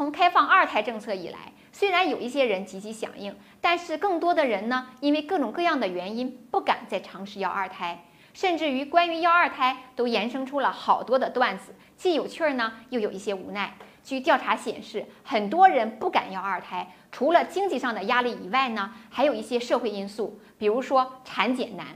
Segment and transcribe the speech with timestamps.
[0.00, 13.74] 从开放二胎政策以来，虽然有一些人积极响应，但是更多的人呢，因为各种各样的原因，不敢再尝试要二胎，甚至于关于要二胎都衍生出了好多的段子，既有趣儿呢，又有一些无奈。
[14.02, 21.88] 据调查显示，很多人不敢要二胎，除了经济上的压力以外呢，还有一些社会因素，比如说产检难。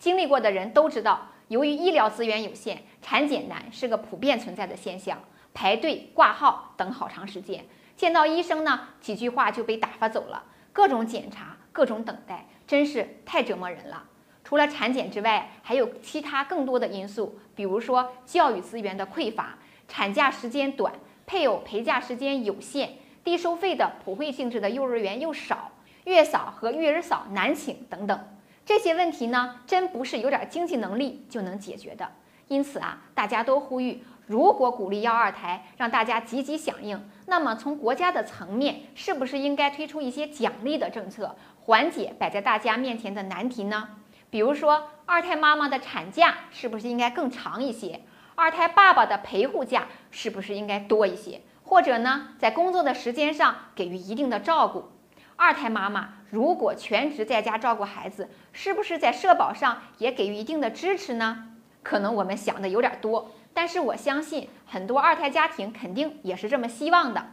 [0.00, 5.16] 经历过的人都知道，由于医疗资源有限，产检难是个普遍存在的现象。
[5.54, 7.64] 排队挂号等好长时间，
[7.96, 10.44] 见到医生呢，几句话就被打发走了。
[10.72, 14.04] 各种检查，各种等待，真是太折磨人了。
[14.44, 20.94] 除了产检之外，还有其他更多的因素，比如说教育资源的匮乏、产假时间短、
[21.26, 25.70] 配偶陪假时间有限、低收费的普惠性质的幼儿园又少、
[26.04, 28.18] 月嫂和育儿嫂难请等等。
[28.64, 32.10] 这些问题呢，真不是有点经济能力就能解决的。
[32.48, 34.02] 因此啊，大家都呼吁。
[34.32, 43.90] 如果鼓励要二胎，让大家积极响应，那么从国家的层面，是不是应该推出一些奖励的政策，缓解摆在大家面前的难题呢？
[44.30, 48.00] 比如说，二胎妈妈的产假是不是应该更长一些？
[48.34, 51.42] 二胎爸爸的陪护假是不是应该多一些？
[51.62, 54.88] 或者呢，在工作的时间上给予一定的照顾？
[55.36, 61.48] 二胎妈妈如果全职在家照顾孩子，是不是在社保上也给予一定的支持呢？
[61.82, 63.30] 可能我们想的有点多。
[63.54, 67.26] 但是我相信很多二胎家庭肯定也是这么希望的。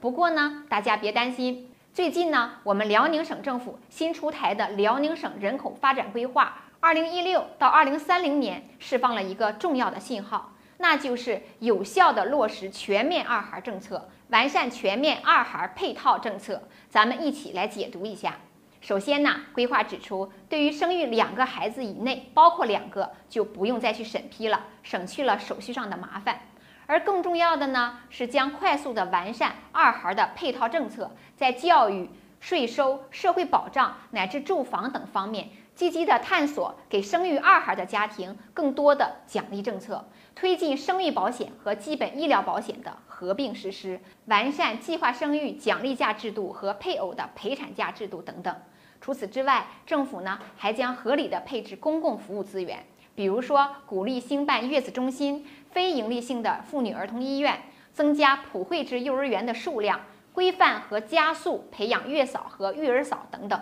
[0.00, 16.62] 不过呢，大家别担心，最近呢，我们辽宁省政府新出台的《辽宁省人口发展规划（二零一六到二零三零年）》释放了一个重要的信号，那就是有效的落实全面二孩政策，完善全面二孩配套政策。
[16.88, 18.38] 咱们一起来解读一下。
[18.80, 26.40] 首先呢，规划指出，对于生育两个孩子以内，包括两个，就不用再去审批了，省去了手续上的麻烦。
[26.86, 32.08] 而更重要的呢，是将快速的完善二孩的配套政策，在教育、
[32.40, 48.54] 税收、社会保障乃至住房等方面，积极的探索给生育二孩的家庭更多的奖励政策，推进生育保险和基本医疗保险的合并实施，完善计划生育奖励假制度和配偶的陪产假制度等等。
[49.00, 52.84] 除此之外，政府呢还将合理的配置公共服务资源，
[53.14, 57.62] 比如说鼓励兴办月子中心、非营利性的妇女儿童医院，
[57.92, 60.00] 增加普惠制幼儿园的数量，
[60.32, 63.60] 规范和加速培养月嫂和育儿嫂等等。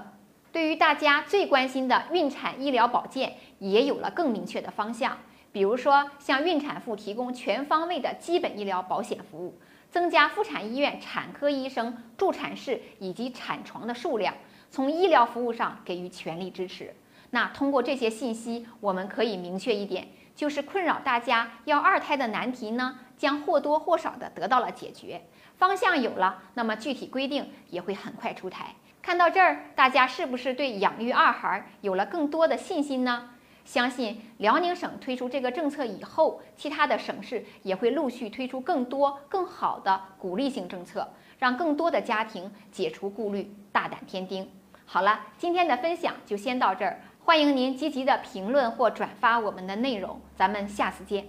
[0.50, 5.16] 对于大家最关心的孕产医疗保健，也有了更明确的方向，
[5.52, 9.58] 比如说向孕产妇提供全方位的基本医疗保险服务，
[9.90, 14.34] 增加妇产医院产科医生、助产士以及产床的数量。
[14.70, 16.94] 从医疗服务上给予全力支持。
[17.30, 25.22] 那通过这些信息，我们可以明确一点，就是困扰大家要二胎的难题呢，将或多或少的得到了解决。
[25.56, 28.74] 方向有了，那么具体规定也会很快出台。
[29.02, 33.30] 看到这儿，大家是不是对养育二孩有了更多的信心呢？
[33.64, 41.06] 相信辽宁省推出这个政策以后，其他的省市也会陆续推出更多更好的鼓励性政策，
[41.38, 44.50] 让更多的家庭解除顾虑，大胆添丁。
[44.86, 46.98] 好了，今天的分享就先到这儿。
[47.28, 51.26] 欢迎您积极的评论或转发我们的内容，咱们下次见。